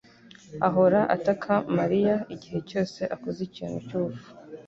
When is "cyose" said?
2.69-3.01